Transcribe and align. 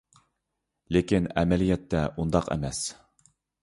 لېكىن، 0.97 1.29
ئەمەلىيەتتە 1.35 2.05
ئۇنداق 2.17 2.53
ئەمەس. 2.57 2.85